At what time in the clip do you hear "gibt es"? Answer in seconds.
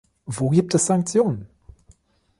0.49-0.87